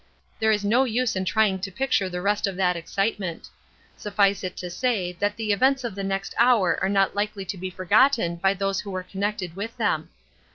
[0.39, 3.47] There is no use in trying to picture the rest of that excitement.
[3.97, 7.57] Suffice it to say that the events of the next hour are not likely to
[7.59, 10.09] be forgotten by those who were connected with them.